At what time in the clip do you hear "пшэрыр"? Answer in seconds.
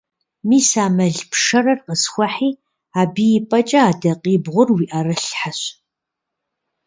1.31-1.79